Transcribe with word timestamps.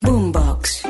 Boombox. 0.00 0.84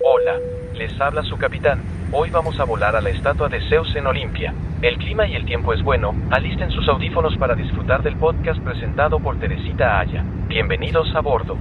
Hola, 0.00 0.38
les 0.74 1.00
habla 1.00 1.22
su 1.22 1.36
capitán. 1.36 1.82
Hoy 2.12 2.30
vamos 2.30 2.60
a 2.60 2.64
volar 2.64 2.94
a 2.94 3.00
la 3.00 3.10
estatua 3.10 3.48
de 3.48 3.60
Zeus 3.68 3.96
en 3.96 4.06
Olimpia. 4.06 4.54
El 4.82 4.98
clima 4.98 5.26
y 5.26 5.34
el 5.34 5.46
tiempo 5.46 5.72
es 5.72 5.82
bueno. 5.82 6.14
Alisten 6.30 6.70
sus 6.70 6.86
audífonos 6.88 7.36
para 7.38 7.54
disfrutar 7.54 8.02
del 8.02 8.16
podcast 8.16 8.60
presentado 8.60 9.18
por 9.18 9.40
Teresita 9.40 9.98
Aya. 9.98 10.22
Bienvenidos 10.46 11.08
a 11.14 11.20
bordo. 11.20 11.56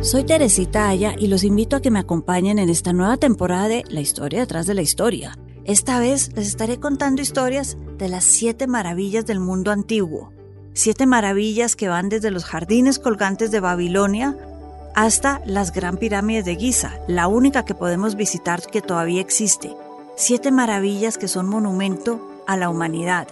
Soy 0.00 0.24
Teresita 0.24 0.88
Aya 0.88 1.14
y 1.18 1.26
los 1.26 1.44
invito 1.44 1.76
a 1.76 1.82
que 1.82 1.90
me 1.90 1.98
acompañen 1.98 2.58
en 2.58 2.70
esta 2.70 2.92
nueva 2.92 3.18
temporada 3.18 3.68
de 3.68 3.84
La 3.88 4.00
historia 4.00 4.40
detrás 4.40 4.66
de 4.66 4.74
la 4.74 4.82
historia. 4.82 5.36
Esta 5.66 5.98
vez 5.98 6.30
les 6.36 6.46
estaré 6.46 6.78
contando 6.78 7.22
historias 7.22 7.76
de 7.98 8.08
las 8.08 8.22
siete 8.22 8.68
maravillas 8.68 9.26
del 9.26 9.40
mundo 9.40 9.72
antiguo. 9.72 10.32
Siete 10.74 11.06
maravillas 11.06 11.74
que 11.74 11.88
van 11.88 12.08
desde 12.08 12.30
los 12.30 12.44
jardines 12.44 13.00
colgantes 13.00 13.50
de 13.50 13.58
Babilonia 13.58 14.38
hasta 14.94 15.42
las 15.44 15.72
Gran 15.72 15.96
Pirámides 15.96 16.44
de 16.44 16.54
Giza, 16.54 17.00
la 17.08 17.26
única 17.26 17.64
que 17.64 17.74
podemos 17.74 18.14
visitar 18.14 18.62
que 18.62 18.80
todavía 18.80 19.20
existe. 19.20 19.74
Siete 20.16 20.52
maravillas 20.52 21.18
que 21.18 21.26
son 21.26 21.48
monumento 21.48 22.44
a 22.46 22.56
la 22.56 22.70
humanidad. 22.70 23.26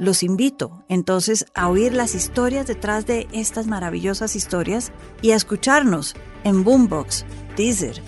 Los 0.00 0.24
invito 0.24 0.82
entonces 0.88 1.46
a 1.54 1.68
oír 1.68 1.94
las 1.94 2.16
historias 2.16 2.66
detrás 2.66 3.06
de 3.06 3.28
estas 3.30 3.68
maravillosas 3.68 4.34
historias 4.34 4.90
y 5.22 5.30
a 5.30 5.36
escucharnos 5.36 6.16
en 6.42 6.64
Boombox, 6.64 7.24
Deezer, 7.56 8.02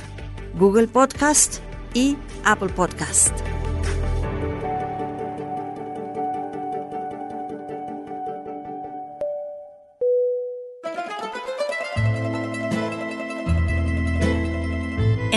Google 0.58 0.88
Podcast 0.88 1.58
y 1.94 2.16
Apple 2.44 2.70
Podcast. 2.70 3.32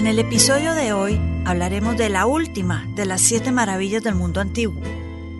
En 0.01 0.07
el 0.07 0.17
episodio 0.17 0.73
de 0.73 0.93
hoy 0.93 1.21
hablaremos 1.45 1.95
de 1.95 2.09
la 2.09 2.25
última 2.25 2.87
de 2.95 3.05
las 3.05 3.21
siete 3.21 3.51
maravillas 3.51 4.01
del 4.01 4.15
mundo 4.15 4.41
antiguo. 4.41 4.81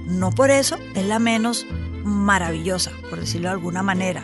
No 0.06 0.30
por 0.30 0.52
eso 0.52 0.78
es 0.94 1.04
la 1.04 1.18
menos 1.18 1.66
maravillosa, 2.04 2.92
por 3.10 3.20
decirlo 3.20 3.48
de 3.48 3.54
alguna 3.54 3.82
manera. 3.82 4.24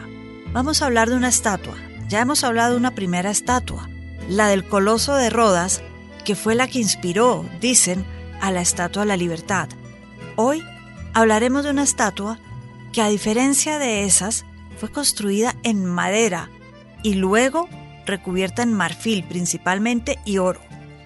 Vamos 0.53 0.79
a 0.79 0.85
hablar 0.85 1.09
de 1.09 1.15
una 1.15 1.29
estatua. 1.29 1.73
Ya 2.07 2.21
hemos 2.21 2.43
hablado 2.43 2.73
de 2.73 2.77
una 2.77 2.93
primera 2.93 3.31
estatua, 3.31 3.89
la 4.29 4.47
del 4.47 4.67
Coloso 4.67 5.15
de 5.15 5.31
Rodas, 5.31 5.81
que 6.23 6.35
fue 6.35 6.53
la 6.53 6.67
que 6.67 6.77
inspiró, 6.77 7.43
dicen, 7.59 8.05
a 8.39 8.51
la 8.51 8.61
Estatua 8.61 9.01
de 9.01 9.07
la 9.07 9.17
Libertad. 9.17 9.69
Hoy 10.35 10.63
hablaremos 11.15 11.63
de 11.63 11.71
una 11.71 11.81
estatua 11.81 12.37
que 12.91 13.01
a 13.01 13.09
diferencia 13.09 13.79
de 13.79 14.03
esas 14.03 14.45
fue 14.77 14.91
construida 14.91 15.55
en 15.63 15.83
madera 15.83 16.51
y 17.01 17.15
luego 17.15 17.67
recubierta 18.07 18.63
en 18.63 18.73
marfil 18.73 19.23
principalmente 19.23 20.17
y 20.25 20.39
oro. 20.39 20.61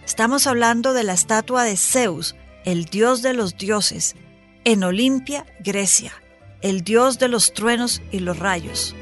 Estamos 0.06 0.48
hablando 0.48 0.94
de 0.94 1.04
la 1.04 1.14
estatua 1.14 1.64
de 1.64 1.76
Zeus, 1.76 2.36
el 2.64 2.86
dios 2.86 3.22
de 3.22 3.34
los 3.34 3.58
dioses, 3.58 4.16
en 4.64 4.84
Olimpia, 4.84 5.46
Grecia, 5.60 6.14
el 6.62 6.84
dios 6.84 7.20
de 7.20 7.28
los 7.28 7.54
truenos 7.54 8.02
y 8.12 8.20
los 8.20 8.40
rayos. 8.40 8.96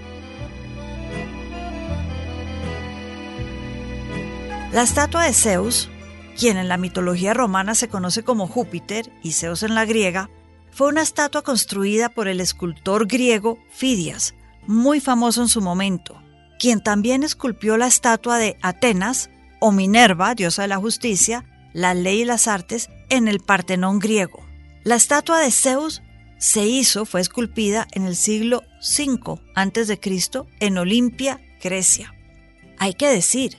La 4.72 4.84
estatua 4.84 5.26
de 5.26 5.34
Zeus, 5.34 5.90
quien 6.38 6.58
en 6.58 6.68
la 6.68 6.78
mitología 6.78 7.34
romana 7.34 7.74
se 7.76 7.90
conoce 7.90 8.24
como 8.24 8.48
Júpiter 8.48 9.12
y 9.24 9.31
Zeus 9.31 9.64
en 9.64 9.74
la 9.74 9.86
griega, 9.86 10.30
fue 10.72 10.90
una 10.90 11.02
estatua 11.02 11.42
construida 11.42 12.10
por 12.10 12.28
el 12.28 12.40
escultor 12.40 13.08
griego 13.08 13.58
Fidias, 13.72 14.36
muy 14.68 15.00
famoso 15.00 15.42
en 15.42 15.48
su 15.48 15.62
momento, 15.62 16.22
quien 16.59 16.81
también 16.81 17.24
esculpió 17.24 17.78
la 17.78 17.88
estatua 17.88 18.38
de 18.38 18.58
Atenas 18.62 19.30
o 19.59 19.72
Minerva, 19.72 20.36
diosa 20.36 20.64
de 20.64 20.68
la 20.68 20.78
justicia, 20.78 21.46
la 21.74 21.94
ley 21.94 22.22
y 22.22 22.25
las 22.25 22.47
artes, 22.47 22.90
en 23.09 23.28
el 23.28 23.40
Partenón 23.40 24.00
griego. 24.00 24.46
La 24.84 24.96
estatua 24.96 25.40
de 25.40 25.52
Zeus 25.52 26.02
se 26.38 26.66
hizo, 26.66 27.06
fue 27.06 27.22
esculpida 27.22 27.88
en 27.92 28.06
el 28.06 28.16
siglo 28.16 28.64
V 28.81 29.42
a.C. 29.56 30.00
en 30.59 30.78
Olimpia, 30.78 31.42
Grecia. 31.62 32.14
Hay 32.78 32.94
que 32.94 33.08
decir, 33.08 33.58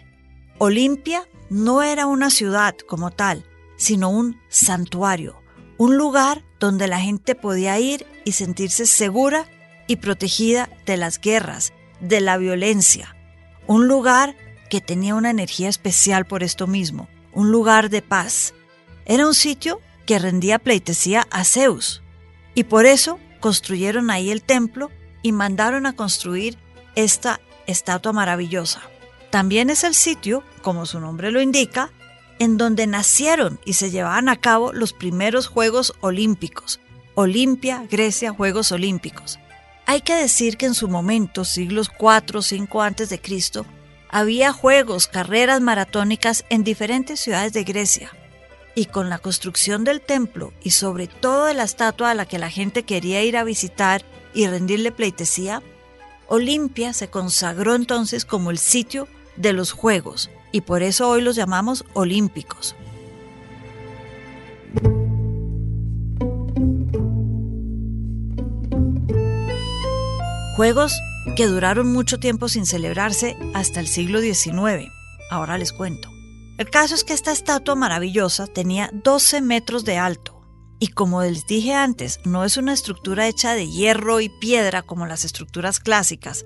Olimpia 0.59 1.29
no 1.51 1.83
era 1.83 2.07
una 2.07 2.31
ciudad 2.31 2.75
como 2.89 3.11
tal, 3.11 3.45
sino 3.77 4.11
un 4.11 4.41
santuario, 4.49 5.43
un 5.79 5.97
lugar 5.97 6.45
donde 6.59 6.87
la 6.87 7.01
gente 7.01 7.35
podía 7.35 7.79
ir 7.79 8.07
y 8.25 8.33
sentirse 8.33 8.87
segura 8.87 9.47
y 9.87 9.97
protegida 9.97 10.71
de 10.87 10.97
las 10.97 11.21
guerras, 11.21 11.73
de 12.01 12.21
la 12.21 12.37
violencia, 12.37 13.17
un 13.67 13.89
lugar 13.89 14.37
que 14.69 14.81
tenía 14.81 15.15
una 15.15 15.31
energía 15.31 15.69
especial 15.69 16.27
por 16.27 16.43
esto 16.43 16.67
mismo, 16.67 17.09
un 17.33 17.51
lugar 17.51 17.91
de 17.91 18.03
paz. 18.03 18.55
Era 19.05 19.27
un 19.27 19.35
sitio 19.35 19.81
que 20.07 20.19
rendía 20.19 20.59
pleitesía 20.59 21.27
a 21.31 21.45
Zeus, 21.45 22.03
y 22.55 22.65
por 22.65 22.87
eso 22.87 23.19
construyeron 23.41 24.11
ahí 24.11 24.31
el 24.31 24.43
templo 24.43 24.91
y 25.23 25.33
mandaron 25.33 25.87
a 25.87 25.95
construir 25.95 26.57
esta 26.95 27.41
estatua 27.67 28.13
maravillosa. 28.13 28.81
También 29.31 29.71
es 29.71 29.85
el 29.85 29.95
sitio, 29.95 30.43
como 30.63 30.87
su 30.87 31.01
nombre 31.01 31.31
lo 31.31 31.41
indica, 31.41 31.91
en 32.39 32.57
donde 32.57 32.87
nacieron 32.87 33.61
y 33.65 33.75
se 33.75 33.91
llevaban 33.91 34.29
a 34.29 34.37
cabo 34.37 34.73
los 34.73 34.93
primeros 34.93 35.47
Juegos 35.47 35.95
Olímpicos. 36.01 36.81
Olimpia, 37.15 37.85
Grecia, 37.91 38.33
Juegos 38.33 38.73
Olímpicos. 38.73 39.39
Hay 39.91 40.03
que 40.03 40.15
decir 40.15 40.57
que 40.57 40.67
en 40.67 40.75
su 40.75 40.87
momento, 40.87 41.45
siglos 41.45 41.89
4 41.89 42.39
o 42.39 42.43
5 42.43 42.81
antes 42.81 43.09
de 43.09 43.21
Cristo, 43.21 43.67
había 44.09 44.53
juegos, 44.53 45.09
carreras 45.09 45.61
maratónicas 45.61 46.45
en 46.49 46.63
diferentes 46.63 47.19
ciudades 47.19 47.53
de 47.53 47.65
Grecia. 47.65 48.13
Y 48.77 48.85
con 48.85 49.09
la 49.09 49.19
construcción 49.19 49.83
del 49.83 50.01
templo 50.01 50.53
y 50.63 50.71
sobre 50.71 51.09
todo 51.09 51.47
de 51.47 51.55
la 51.55 51.65
estatua 51.65 52.13
a 52.13 52.15
la 52.15 52.25
que 52.25 52.39
la 52.39 52.51
gente 52.51 52.85
quería 52.85 53.25
ir 53.25 53.37
a 53.37 53.43
visitar 53.43 54.05
y 54.33 54.47
rendirle 54.47 54.93
pleitesía, 54.93 55.61
Olimpia 56.29 56.93
se 56.93 57.11
consagró 57.11 57.75
entonces 57.75 58.25
como 58.25 58.53
el 58.53 58.59
sitio 58.59 59.09
de 59.35 59.53
los 59.55 59.73
Juegos 59.73 60.31
y 60.53 60.61
por 60.61 60.85
eso 60.85 61.09
hoy 61.09 61.21
los 61.21 61.35
llamamos 61.35 61.85
olímpicos. 61.95 62.77
Juegos 70.61 71.01
que 71.37 71.47
duraron 71.47 71.91
mucho 71.91 72.21
tiempo 72.21 72.47
sin 72.51 72.67
celebrarse 72.67 73.35
hasta 73.55 73.81
el 73.81 73.87
siglo 73.87 74.21
XIX. 74.21 74.93
Ahora 75.31 75.57
les 75.57 75.73
cuento. 75.73 76.11
El 76.59 76.69
caso 76.69 76.95
es 76.95 77.03
que 77.03 77.15
esta 77.15 77.33
estatua 77.33 77.77
maravillosa 77.77 78.47
tenía 78.47 78.91
12 78.93 79.41
metros 79.41 79.87
de 79.87 79.97
alto. 79.97 80.43
Y 80.79 80.89
como 80.89 81.23
les 81.23 81.47
dije 81.47 81.73
antes, 81.73 82.21
no 82.27 82.45
es 82.45 82.59
una 82.59 82.75
estructura 82.75 83.27
hecha 83.27 83.55
de 83.55 83.71
hierro 83.71 84.21
y 84.21 84.29
piedra 84.39 84.83
como 84.83 85.07
las 85.07 85.25
estructuras 85.25 85.81
clásicas. 85.81 86.45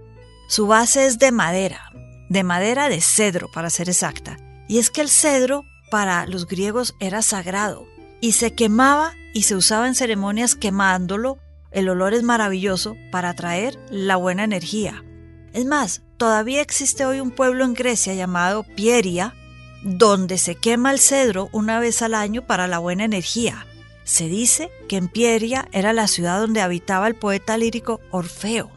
Su 0.49 0.69
base 0.69 1.07
es 1.07 1.19
de 1.19 1.33
madera, 1.33 1.91
de 2.31 2.45
madera 2.45 2.89
de 2.89 3.01
cedro 3.01 3.51
para 3.53 3.69
ser 3.69 3.89
exacta. 3.89 4.37
Y 4.69 4.79
es 4.79 4.91
que 4.91 5.01
el 5.01 5.09
cedro 5.09 5.65
para 5.91 6.25
los 6.27 6.47
griegos 6.47 6.95
era 7.01 7.21
sagrado 7.21 7.85
y 8.21 8.31
se 8.31 8.55
quemaba 8.55 9.13
y 9.35 9.43
se 9.43 9.57
usaba 9.57 9.89
en 9.89 9.97
ceremonias 9.97 10.55
quemándolo. 10.55 11.39
El 11.75 11.89
olor 11.89 12.15
es 12.15 12.23
maravilloso 12.23 12.97
para 13.11 13.31
atraer 13.31 13.79
la 13.91 14.15
buena 14.15 14.45
energía. 14.45 15.05
Es 15.53 15.67
más, 15.67 16.03
todavía 16.17 16.63
existe 16.63 17.05
hoy 17.05 17.19
un 17.19 17.33
pueblo 17.33 17.65
en 17.65 17.75
Grecia 17.75 18.15
llamado 18.15 18.63
Pieria, 18.63 19.35
donde 19.83 20.39
se 20.39 20.55
quema 20.55 20.93
el 20.93 21.01
cedro 21.01 21.49
una 21.53 21.81
vez 21.81 22.01
al 22.01 22.15
año 22.15 22.47
para 22.47 22.69
la 22.69 22.79
buena 22.79 23.05
energía. 23.05 23.67
Se 24.05 24.29
dice 24.29 24.71
que 24.89 24.97
en 24.97 25.09
Pieria 25.09 25.69
era 25.73 25.93
la 25.93 26.07
ciudad 26.07 26.41
donde 26.41 26.61
habitaba 26.61 27.09
el 27.09 27.17
poeta 27.17 27.57
lírico 27.57 28.01
Orfeo. 28.11 28.71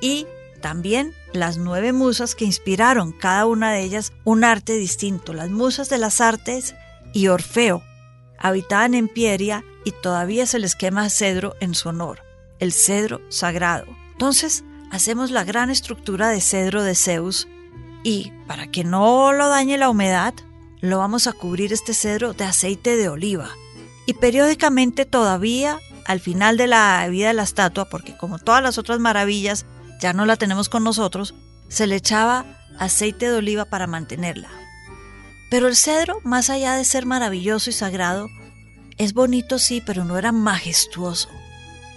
Y 0.00 0.26
también 0.60 1.12
las 1.32 1.58
nueve 1.58 1.92
musas 1.92 2.34
que 2.34 2.44
inspiraron 2.44 3.12
cada 3.12 3.46
una 3.46 3.72
de 3.72 3.82
ellas 3.82 4.12
un 4.22 4.44
arte 4.44 4.74
distinto, 4.74 5.32
las 5.32 5.50
musas 5.50 5.88
de 5.88 5.98
las 5.98 6.20
artes 6.20 6.76
y 7.12 7.28
Orfeo. 7.28 7.82
habitaban 8.38 8.94
en 8.94 9.08
Pieria 9.08 9.64
y 9.84 9.90
todavía 9.90 10.46
se 10.46 10.58
les 10.58 10.76
quema 10.76 11.10
cedro 11.10 11.54
en 11.60 11.74
su 11.74 11.88
honor, 11.88 12.20
el 12.58 12.72
cedro 12.72 13.20
sagrado. 13.28 13.86
Entonces, 14.12 14.64
hacemos 14.90 15.30
la 15.30 15.44
gran 15.44 15.70
estructura 15.70 16.28
de 16.28 16.40
cedro 16.40 16.82
de 16.82 16.94
Zeus 16.94 17.48
y, 18.02 18.32
para 18.46 18.70
que 18.70 18.84
no 18.84 19.32
lo 19.32 19.48
dañe 19.48 19.78
la 19.78 19.88
humedad, 19.88 20.34
lo 20.80 20.98
vamos 20.98 21.26
a 21.26 21.32
cubrir 21.32 21.72
este 21.72 21.94
cedro 21.94 22.34
de 22.34 22.44
aceite 22.44 22.96
de 22.96 23.08
oliva. 23.08 23.48
Y 24.06 24.14
periódicamente 24.14 25.06
todavía, 25.06 25.78
al 26.06 26.20
final 26.20 26.56
de 26.56 26.66
la 26.66 27.06
vida 27.08 27.28
de 27.28 27.34
la 27.34 27.42
estatua, 27.42 27.86
porque 27.86 28.16
como 28.16 28.38
todas 28.38 28.62
las 28.62 28.76
otras 28.76 29.00
maravillas 29.00 29.64
ya 30.00 30.12
no 30.12 30.26
la 30.26 30.36
tenemos 30.36 30.68
con 30.68 30.84
nosotros, 30.84 31.34
se 31.68 31.86
le 31.86 31.96
echaba 31.96 32.44
aceite 32.78 33.30
de 33.30 33.36
oliva 33.36 33.64
para 33.64 33.86
mantenerla. 33.86 34.50
Pero 35.50 35.68
el 35.68 35.76
cedro, 35.76 36.18
más 36.24 36.50
allá 36.50 36.74
de 36.74 36.84
ser 36.84 37.06
maravilloso 37.06 37.70
y 37.70 37.72
sagrado, 37.72 38.28
es 38.98 39.14
bonito 39.14 39.58
sí, 39.58 39.82
pero 39.84 40.04
no 40.04 40.18
era 40.18 40.32
majestuoso. 40.32 41.28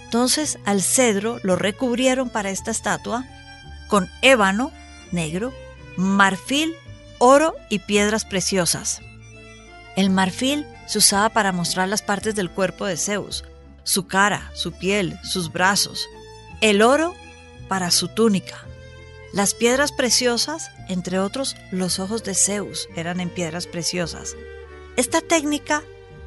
Entonces 0.08 0.58
al 0.64 0.80
cedro 0.80 1.38
lo 1.42 1.54
recubrieron 1.54 2.30
para 2.30 2.48
esta 2.48 2.70
estatua 2.70 3.26
con 3.88 4.08
ébano 4.22 4.72
negro, 5.12 5.52
marfil, 5.98 6.74
oro 7.18 7.54
y 7.68 7.80
piedras 7.80 8.24
preciosas. 8.24 9.02
El 9.96 10.08
marfil 10.08 10.66
se 10.86 10.96
usaba 10.96 11.28
para 11.28 11.52
mostrar 11.52 11.90
las 11.90 12.00
partes 12.00 12.34
del 12.34 12.48
cuerpo 12.50 12.86
de 12.86 12.96
Zeus, 12.96 13.44
su 13.82 14.06
cara, 14.06 14.50
su 14.54 14.72
piel, 14.72 15.18
sus 15.24 15.52
brazos. 15.52 16.06
El 16.62 16.80
oro 16.80 17.14
para 17.68 17.90
su 17.90 18.08
túnica. 18.08 18.64
Las 19.34 19.52
piedras 19.52 19.92
preciosas, 19.92 20.70
entre 20.88 21.18
otros, 21.18 21.54
los 21.70 21.98
ojos 21.98 22.24
de 22.24 22.34
Zeus 22.34 22.88
eran 22.96 23.20
en 23.20 23.28
piedras 23.28 23.66
preciosas. 23.66 24.36
Esta 24.96 25.20
técnica 25.20 25.82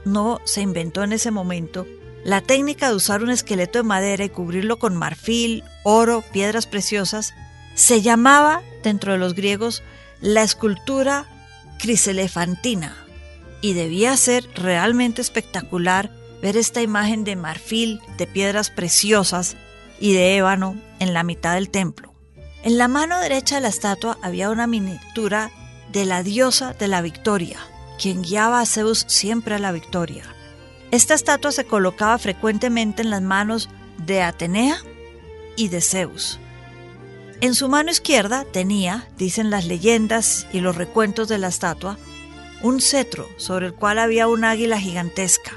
no 0.05 0.39
se 0.45 0.61
inventó 0.61 1.01
en 1.01 1.13
ese 1.13 1.31
momento. 1.31 1.87
La 2.23 2.41
técnica 2.41 2.89
de 2.89 2.95
usar 2.95 3.23
un 3.23 3.31
esqueleto 3.31 3.79
de 3.79 3.83
madera 3.83 4.23
y 4.23 4.29
cubrirlo 4.29 4.77
con 4.77 4.95
marfil, 4.95 5.63
oro, 5.83 6.23
piedras 6.31 6.67
preciosas, 6.67 7.33
se 7.73 8.01
llamaba, 8.01 8.61
dentro 8.83 9.13
de 9.13 9.17
los 9.17 9.33
griegos, 9.33 9.81
la 10.19 10.43
escultura 10.43 11.25
criselefantina. 11.79 12.95
Y 13.61 13.73
debía 13.73 14.15
ser 14.17 14.47
realmente 14.55 15.21
espectacular 15.21 16.11
ver 16.41 16.57
esta 16.57 16.81
imagen 16.81 17.23
de 17.23 17.35
marfil, 17.35 18.01
de 18.17 18.27
piedras 18.27 18.69
preciosas 18.69 19.55
y 19.99 20.13
de 20.13 20.37
ébano 20.37 20.75
en 20.99 21.13
la 21.13 21.23
mitad 21.23 21.55
del 21.55 21.69
templo. 21.69 22.13
En 22.63 22.77
la 22.77 22.87
mano 22.87 23.19
derecha 23.19 23.55
de 23.55 23.61
la 23.61 23.69
estatua 23.69 24.17
había 24.21 24.49
una 24.51 24.67
miniatura 24.67 25.51
de 25.91 26.05
la 26.05 26.21
diosa 26.21 26.73
de 26.73 26.87
la 26.87 27.01
victoria, 27.01 27.59
quien 27.99 28.21
guiaba 28.21 28.61
a 28.61 28.65
Zeus 28.65 29.05
siempre 29.07 29.55
a 29.55 29.59
la 29.59 29.71
victoria. 29.71 30.23
Esta 30.91 31.13
estatua 31.13 31.53
se 31.53 31.65
colocaba 31.65 32.17
frecuentemente 32.17 33.01
en 33.01 33.09
las 33.09 33.21
manos 33.21 33.69
de 33.97 34.21
Atenea 34.21 34.77
y 35.55 35.69
de 35.69 35.79
Zeus. 35.79 36.37
En 37.39 37.55
su 37.55 37.69
mano 37.69 37.91
izquierda 37.91 38.45
tenía, 38.51 39.07
dicen 39.17 39.49
las 39.49 39.65
leyendas 39.65 40.47
y 40.51 40.59
los 40.59 40.75
recuentos 40.75 41.29
de 41.29 41.37
la 41.37 41.47
estatua, 41.47 41.97
un 42.61 42.81
cetro 42.81 43.27
sobre 43.37 43.67
el 43.67 43.73
cual 43.73 43.99
había 43.99 44.27
un 44.27 44.43
águila 44.43 44.79
gigantesca, 44.79 45.53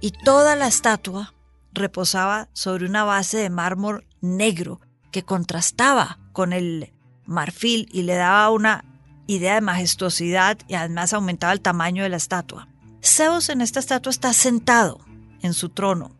y 0.00 0.10
toda 0.10 0.54
la 0.54 0.66
estatua 0.66 1.32
reposaba 1.72 2.48
sobre 2.52 2.84
una 2.84 3.04
base 3.04 3.38
de 3.38 3.48
mármol 3.48 4.06
negro 4.20 4.80
que 5.10 5.24
contrastaba 5.24 6.18
con 6.32 6.52
el 6.52 6.92
marfil 7.24 7.88
y 7.90 8.02
le 8.02 8.14
daba 8.14 8.50
una 8.50 8.84
idea 9.26 9.54
de 9.54 9.60
majestuosidad 9.62 10.58
y 10.68 10.74
además 10.74 11.14
aumentaba 11.14 11.54
el 11.54 11.62
tamaño 11.62 12.02
de 12.02 12.10
la 12.10 12.16
estatua. 12.16 12.68
Zeus 13.04 13.48
en 13.48 13.60
esta 13.60 13.80
estatua 13.80 14.10
está 14.10 14.32
sentado 14.32 15.00
en 15.42 15.54
su 15.54 15.68
trono, 15.68 16.14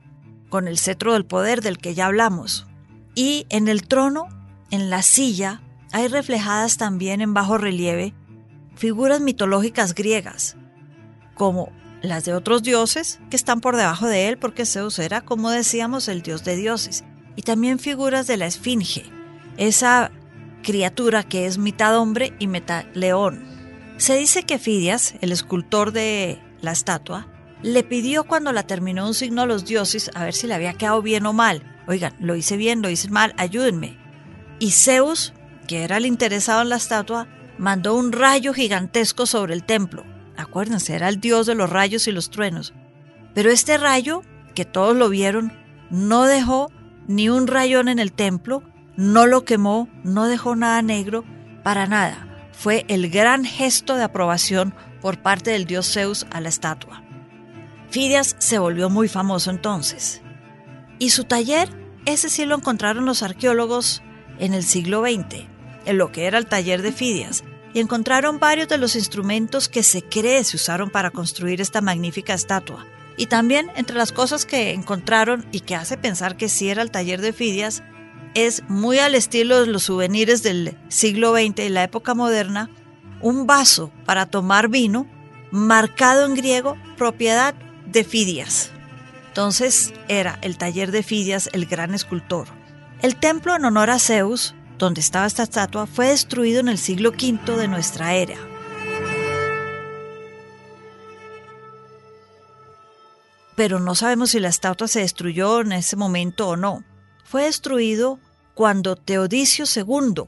con 0.49 0.67
el 0.67 0.79
cetro 0.79 1.13
del 1.13 1.25
poder 1.25 1.63
del 1.63 1.79
que 1.79 1.95
ya 1.95 2.07
hablamos. 2.07 2.67
Y 3.15 3.47
en 3.51 3.69
el 3.69 3.87
trono, 3.87 4.27
en 4.71 4.91
la 4.91 5.03
silla, 5.03 5.63
hay 5.93 6.09
reflejadas 6.09 6.79
también 6.79 7.21
en 7.21 7.35
bajo 7.35 7.57
relieve 7.57 8.15
figuras 8.75 9.21
mitológicas 9.21 9.95
griegas, 9.95 10.57
como 11.35 11.71
las 12.01 12.25
de 12.25 12.35
otros 12.35 12.63
dioses 12.63 13.21
que 13.31 13.37
están 13.37 13.61
por 13.61 13.77
debajo 13.77 14.09
de 14.09 14.29
él, 14.29 14.39
porque 14.39 14.67
Zeus 14.67 14.99
era, 14.99 15.21
como 15.21 15.51
decíamos, 15.51 16.09
el 16.09 16.23
dios 16.23 16.43
de 16.43 16.57
dioses 16.57 17.05
y 17.37 17.43
también 17.43 17.79
figuras 17.79 18.27
de 18.27 18.37
la 18.37 18.47
esfinge, 18.47 19.05
esa 19.57 20.11
criatura 20.63 21.23
que 21.23 21.47
es 21.47 21.59
mitad 21.59 21.97
hombre 21.97 22.35
y 22.39 22.47
mitad 22.47 22.87
león. 22.95 23.45
Se 23.99 24.17
dice 24.17 24.43
que 24.43 24.59
Fidias, 24.59 25.15
el 25.21 25.33
escultor 25.33 25.93
de 25.93 26.41
la 26.63 26.73
estatua, 26.73 27.29
le 27.63 27.85
pidió 27.85 28.25
cuando 28.25 28.53
la 28.53 28.65
terminó 28.65 29.07
un 29.07 29.15
signo 29.15 29.43
a 29.43 29.47
los 29.47 29.65
dioses 29.65 30.11
a 30.15 30.25
ver 30.25 30.35
si 30.35 30.47
le 30.47 30.55
había 30.55 30.75
quedado 30.75 31.03
bien 31.03 31.27
o 31.27 31.33
mal. 31.33 31.63
Oigan, 31.87 32.15
lo 32.19 32.35
hice 32.35 32.57
bien, 32.57 32.83
lo 32.83 32.91
hice 32.91 33.11
mal, 33.11 33.35
ayúdenme. 33.37 33.99
Y 34.59 34.71
Zeus, 34.71 35.33
que 35.67 35.85
era 35.85 35.97
el 35.97 36.07
interesado 36.07 36.63
en 36.63 36.71
la 36.71 36.77
estatua, 36.77 37.29
mandó 37.59 37.95
un 37.95 38.13
rayo 38.13 38.55
gigantesco 38.55 39.27
sobre 39.27 39.55
el 39.55 39.65
templo. 39.65 40.05
Acuérdense, 40.37 40.95
era 40.95 41.09
el 41.09 41.21
dios 41.21 41.47
de 41.47 41.55
los 41.55 41.71
rayos 41.71 42.09
y 42.09 42.13
los 42.13 42.31
truenos. 42.31 42.73
Pero 43.35 43.51
este 43.51 43.79
rayo, 43.79 44.23
que 44.55 44.65
todos 44.65 44.97
lo 44.97 45.09
vieron, 45.09 45.53
no 45.91 46.25
dejó 46.25 46.71
ni 47.07 47.29
un 47.29 47.47
rayón 47.47 47.89
en 47.89 47.99
el 47.99 48.13
templo, 48.13 48.63
no 48.97 49.27
lo 49.27 49.45
quemó, 49.45 49.89
no 50.05 50.27
dejó 50.27 50.57
nada 50.57 50.83
negro, 50.83 51.25
para 51.63 51.87
nada. 51.87 52.29
Fue 52.53 52.85
el 52.89 53.11
gran 53.11 53.45
gesto 53.45 53.97
de 53.97 54.05
aprobación 54.05 54.75
por 55.03 55.21
parte 55.21 55.51
del 55.51 55.67
dios 55.67 55.93
Zeus 55.93 56.27
a 56.31 56.41
la 56.41 56.49
estatua. 56.49 57.03
Fidias 57.91 58.37
se 58.39 58.59
volvió 58.59 58.89
muy 58.89 59.09
famoso 59.09 59.51
entonces. 59.51 60.23
Y 60.99 61.11
su 61.11 61.25
taller, 61.25 61.69
ese 62.07 62.31
sí 62.31 62.47
lo 62.47 62.55
encontraron 62.55 63.05
los 63.05 63.23
arqueólogos 63.23 64.03
en 64.39 64.55
el 64.55 64.65
siglo 64.65 65.03
XX, 65.03 65.45
en 65.85 65.99
lo 65.99 66.11
que 66.11 66.25
era 66.25 66.39
el 66.39 66.47
taller 66.47 66.81
de 66.81 66.93
Fidias, 66.93 67.45
y 67.75 67.81
encontraron 67.81 68.39
varios 68.39 68.69
de 68.69 68.79
los 68.79 68.97
instrumentos 68.97 69.69
que 69.69 69.83
se 69.83 70.03
cree 70.03 70.45
se 70.45 70.57
usaron 70.57 70.91
para 70.91 71.11
construir 71.11 71.61
esta 71.61 71.81
magnífica 71.81 72.35
estatua. 72.35 72.87
Y 73.17 73.27
también 73.27 73.71
entre 73.77 73.97
las 73.97 74.13
cosas 74.13 74.47
que 74.47 74.73
encontraron 74.73 75.45
y 75.53 75.61
que 75.61 75.75
hace 75.75 75.97
pensar 75.97 76.37
que 76.37 76.49
sí 76.49 76.71
era 76.71 76.83
el 76.83 76.91
taller 76.91 77.21
de 77.21 77.33
Fidias, 77.33 77.83
es 78.35 78.63
muy 78.69 78.99
al 78.99 79.15
estilo 79.15 79.61
de 79.61 79.67
los 79.67 79.85
souvenirs 79.85 80.43
del 80.43 80.79
siglo 80.89 81.35
XX 81.35 81.67
y 81.67 81.69
la 81.69 81.85
época 81.85 82.15
moderna, 82.15 82.71
un 83.23 83.47
vaso 83.47 83.91
para 84.05 84.27
tomar 84.27 84.69
vino 84.69 85.07
marcado 85.51 86.27
en 86.27 86.35
griego 86.35 86.77
propiedad 86.97 87.55
de 87.87 88.05
Fidias. 88.05 88.71
Entonces 89.29 89.95
era 90.09 90.39
el 90.43 90.59
taller 90.59 90.91
de 90.93 91.03
Fidias 91.03 91.49
el 91.53 91.67
gran 91.67 91.95
escultor. 91.95 92.49
El 93.01 93.17
templo 93.17 93.57
en 93.57 93.65
honor 93.65 93.91
a 93.91 93.99
Zeus, 93.99 94.55
donde 94.79 95.01
estaba 95.01 95.27
esta 95.27 95.45
estatua, 95.45 95.87
fue 95.87 96.09
destruido 96.09 96.61
en 96.61 96.69
el 96.69 96.79
siglo 96.79 97.11
V 97.11 97.57
de 97.57 97.69
nuestra 97.69 98.15
era. 98.15 98.37
pero 103.55 103.79
no 103.79 103.95
sabemos 103.95 104.31
si 104.31 104.41
la 104.41 104.49
estatua 104.49 104.89
se 104.89 105.01
destruyó 105.01 105.61
en 105.61 105.73
ese 105.73 105.97
momento 105.97 106.49
o 106.49 106.57
no. 106.57 106.85
Fue 107.25 107.45
destruido 107.45 108.19
cuando 108.55 108.97
Teodicio 108.97 109.65
II 109.73 110.25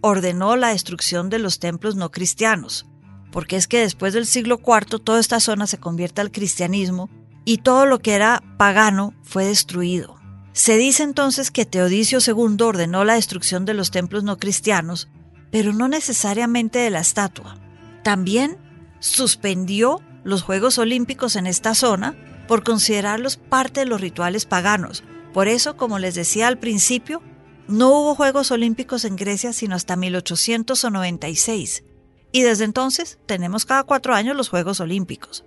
ordenó 0.00 0.56
la 0.56 0.68
destrucción 0.68 1.30
de 1.30 1.38
los 1.38 1.58
templos 1.58 1.96
no 1.96 2.10
cristianos, 2.10 2.86
porque 3.30 3.56
es 3.56 3.68
que 3.68 3.80
después 3.80 4.14
del 4.14 4.26
siglo 4.26 4.60
IV 4.64 5.00
toda 5.00 5.20
esta 5.20 5.40
zona 5.40 5.66
se 5.66 5.78
convierte 5.78 6.20
al 6.20 6.30
cristianismo 6.30 7.10
y 7.44 7.58
todo 7.58 7.86
lo 7.86 8.00
que 8.00 8.14
era 8.14 8.42
pagano 8.58 9.14
fue 9.22 9.44
destruido. 9.44 10.16
Se 10.52 10.76
dice 10.76 11.02
entonces 11.02 11.50
que 11.50 11.64
Teodicio 11.64 12.18
II 12.26 12.56
ordenó 12.62 13.04
la 13.04 13.14
destrucción 13.14 13.64
de 13.64 13.74
los 13.74 13.90
templos 13.90 14.24
no 14.24 14.38
cristianos, 14.38 15.08
pero 15.50 15.72
no 15.72 15.88
necesariamente 15.88 16.80
de 16.80 16.90
la 16.90 17.00
estatua. 17.00 17.56
También 18.02 18.58
suspendió 18.98 20.00
los 20.24 20.42
Juegos 20.42 20.78
Olímpicos 20.78 21.36
en 21.36 21.46
esta 21.46 21.74
zona 21.74 22.16
por 22.48 22.64
considerarlos 22.64 23.36
parte 23.36 23.80
de 23.80 23.86
los 23.86 24.00
rituales 24.00 24.46
paganos. 24.46 25.04
Por 25.32 25.48
eso, 25.48 25.76
como 25.76 25.98
les 25.98 26.14
decía 26.14 26.48
al 26.48 26.58
principio, 26.58 27.22
no 27.68 27.90
hubo 27.90 28.14
Juegos 28.14 28.50
Olímpicos 28.50 29.04
en 29.04 29.16
Grecia 29.16 29.52
sino 29.52 29.76
hasta 29.76 29.94
1896. 29.96 31.84
Y 32.32 32.42
desde 32.42 32.64
entonces 32.64 33.18
tenemos 33.26 33.64
cada 33.64 33.84
cuatro 33.84 34.14
años 34.14 34.36
los 34.36 34.48
Juegos 34.48 34.80
Olímpicos. 34.80 35.44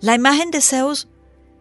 La 0.00 0.14
imagen 0.14 0.50
de 0.50 0.60
Zeus 0.60 1.08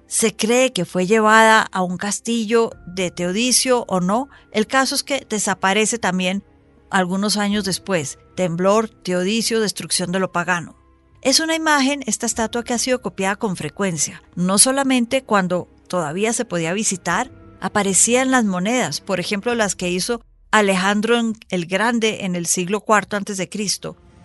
se 0.08 0.36
cree 0.36 0.74
que 0.74 0.86
fue 0.86 1.06
llevada 1.06 1.62
a 1.62 1.84
un 1.84 1.98
castillo 1.98 2.72
de 2.88 3.12
Teodicio 3.12 3.86
o 3.88 4.02
no. 4.02 4.30
El 4.52 4.66
caso 4.66 4.96
es 4.96 5.04
que 5.04 5.26
desaparece 5.30 6.00
también 6.00 6.44
algunos 6.90 7.38
años 7.38 7.64
después. 7.64 8.18
Temblor, 8.36 8.90
Teodicio, 8.90 9.60
destrucción 9.60 10.12
de 10.12 10.20
lo 10.20 10.32
pagano. 10.32 10.76
Es 11.22 11.40
una 11.40 11.56
imagen, 11.56 12.02
esta 12.08 12.26
estatua 12.26 12.64
que 12.64 12.74
ha 12.74 12.80
sido 12.80 13.02
copiada 13.02 13.36
con 13.36 13.58
frecuencia, 13.58 14.24
no 14.36 14.58
solamente 14.58 15.24
cuando 15.24 15.68
todavía 15.88 16.32
se 16.32 16.46
podía 16.46 16.72
visitar, 16.74 17.30
aparecía 17.60 18.22
en 18.22 18.32
las 18.32 18.46
monedas, 18.46 19.02
por 19.02 19.20
ejemplo 19.20 19.56
las 19.56 19.76
que 19.76 19.90
hizo 19.90 20.22
Alejandro 20.52 21.16
el 21.50 21.66
Grande 21.66 22.26
en 22.26 22.36
el 22.36 22.46
siglo 22.46 22.84
IV 22.88 23.18
a.C. 23.18 23.50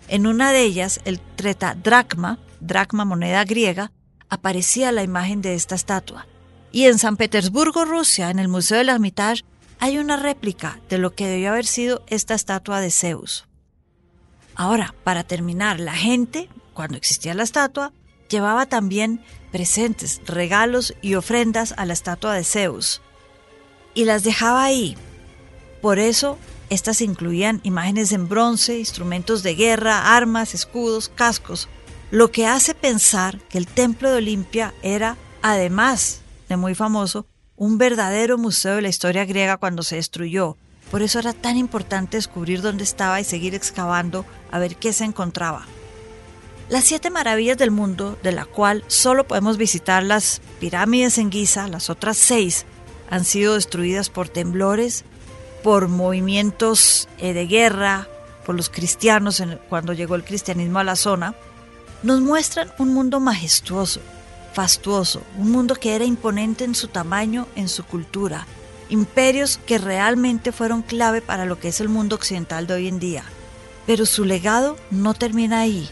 En 0.07 0.27
una 0.27 0.51
de 0.51 0.63
ellas, 0.63 0.99
el 1.05 1.19
treta 1.19 1.75
dracma, 1.75 2.39
dracma 2.59 3.05
moneda 3.05 3.43
griega, 3.43 3.91
aparecía 4.29 4.91
la 4.91 5.03
imagen 5.03 5.41
de 5.41 5.55
esta 5.55 5.75
estatua. 5.75 6.27
Y 6.71 6.85
en 6.85 6.99
San 6.99 7.17
Petersburgo, 7.17 7.85
Rusia, 7.85 8.29
en 8.29 8.39
el 8.39 8.47
Museo 8.47 8.77
del 8.77 8.89
Hermitage, 8.89 9.43
hay 9.79 9.97
una 9.97 10.17
réplica 10.17 10.79
de 10.89 10.97
lo 10.97 11.13
que 11.13 11.27
debió 11.27 11.49
haber 11.49 11.65
sido 11.65 12.03
esta 12.07 12.33
estatua 12.33 12.81
de 12.81 12.91
Zeus. 12.91 13.47
Ahora, 14.55 14.95
para 15.03 15.23
terminar, 15.23 15.79
la 15.79 15.93
gente, 15.93 16.49
cuando 16.73 16.97
existía 16.97 17.33
la 17.33 17.43
estatua, 17.43 17.93
llevaba 18.29 18.65
también 18.65 19.23
presentes, 19.51 20.21
regalos 20.25 20.93
y 21.01 21.15
ofrendas 21.15 21.73
a 21.77 21.85
la 21.85 21.93
estatua 21.93 22.33
de 22.33 22.43
Zeus. 22.43 23.01
Y 23.95 24.05
las 24.05 24.23
dejaba 24.23 24.63
ahí. 24.63 24.95
Por 25.81 25.97
eso, 25.97 26.37
estas 26.69 27.01
incluían 27.01 27.61
imágenes 27.63 28.11
en 28.11 28.27
bronce, 28.27 28.77
instrumentos 28.77 29.41
de 29.41 29.55
guerra, 29.55 30.15
armas, 30.15 30.53
escudos, 30.53 31.09
cascos, 31.09 31.67
lo 32.11 32.31
que 32.31 32.45
hace 32.45 32.75
pensar 32.75 33.39
que 33.49 33.57
el 33.57 33.67
Templo 33.67 34.11
de 34.11 34.17
Olimpia 34.17 34.73
era, 34.83 35.17
además 35.41 36.21
de 36.49 36.57
muy 36.57 36.75
famoso, 36.75 37.25
un 37.55 37.77
verdadero 37.77 38.37
museo 38.37 38.75
de 38.75 38.81
la 38.81 38.89
historia 38.89 39.25
griega 39.25 39.57
cuando 39.57 39.83
se 39.83 39.95
destruyó. 39.95 40.57
Por 40.91 41.01
eso 41.01 41.19
era 41.19 41.33
tan 41.33 41.57
importante 41.57 42.17
descubrir 42.17 42.61
dónde 42.61 42.83
estaba 42.83 43.19
y 43.19 43.23
seguir 43.23 43.55
excavando 43.55 44.25
a 44.51 44.59
ver 44.59 44.75
qué 44.75 44.93
se 44.93 45.03
encontraba. 45.03 45.65
Las 46.69 46.83
siete 46.83 47.09
maravillas 47.09 47.57
del 47.57 47.71
mundo, 47.71 48.17
de 48.23 48.31
la 48.31 48.45
cual 48.45 48.83
solo 48.87 49.27
podemos 49.27 49.57
visitar 49.57 50.03
las 50.03 50.41
pirámides 50.59 51.17
en 51.17 51.31
Giza, 51.31 51.67
las 51.67 51.89
otras 51.89 52.17
seis 52.17 52.65
han 53.09 53.25
sido 53.25 53.55
destruidas 53.55 54.09
por 54.09 54.29
temblores, 54.29 55.03
por 55.63 55.87
movimientos 55.87 57.07
eh, 57.17 57.33
de 57.33 57.47
guerra, 57.47 58.07
por 58.45 58.55
los 58.55 58.69
cristianos 58.69 59.41
cuando 59.69 59.93
llegó 59.93 60.15
el 60.15 60.23
cristianismo 60.23 60.79
a 60.79 60.83
la 60.83 60.95
zona, 60.95 61.35
nos 62.03 62.21
muestran 62.21 62.71
un 62.77 62.93
mundo 62.93 63.19
majestuoso, 63.19 63.99
fastuoso, 64.53 65.23
un 65.37 65.51
mundo 65.51 65.75
que 65.75 65.95
era 65.95 66.05
imponente 66.05 66.63
en 66.63 66.75
su 66.75 66.87
tamaño, 66.87 67.47
en 67.55 67.67
su 67.67 67.83
cultura, 67.83 68.45
imperios 68.89 69.59
que 69.65 69.79
realmente 69.79 70.51
fueron 70.51 70.83
clave 70.83 71.21
para 71.21 71.45
lo 71.45 71.59
que 71.59 71.69
es 71.69 71.81
el 71.81 71.89
mundo 71.89 72.15
occidental 72.15 72.67
de 72.67 72.75
hoy 72.75 72.87
en 72.87 72.99
día. 72.99 73.23
Pero 73.87 74.05
su 74.05 74.23
legado 74.23 74.77
no 74.91 75.13
termina 75.13 75.59
ahí, 75.59 75.89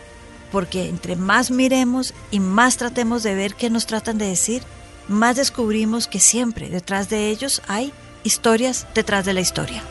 porque 0.52 0.88
entre 0.88 1.16
más 1.16 1.50
miremos 1.50 2.14
y 2.30 2.40
más 2.40 2.78
tratemos 2.78 3.24
de 3.24 3.34
ver 3.34 3.56
qué 3.56 3.70
nos 3.70 3.88
tratan 3.88 4.20
de 4.20 4.28
decir, 4.28 4.64
más 5.08 5.36
descubrimos 5.36 6.08
que 6.08 6.20
siempre 6.20 6.70
detrás 6.70 7.10
de 7.10 7.30
ellos 7.30 7.62
hay 7.68 7.92
historias 8.24 8.88
detrás 8.94 9.26
de 9.26 9.34
la 9.34 9.42
historia. 9.42 9.84